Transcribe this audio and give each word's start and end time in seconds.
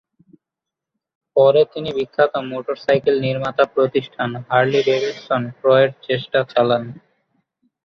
পরে 1.35 1.61
তিনি 1.73 1.89
বিখ্যাত 1.97 2.33
মোটর 2.49 2.75
সাইকেল 2.77 3.15
নির্মাতা 3.25 3.63
প্রতিষ্ঠান 3.75 4.29
"হার্লি-ডেভিডসন" 4.49 5.41
ক্রয়ের 5.59 5.91
চেষ্টা 6.07 6.39
চালান। 6.51 6.83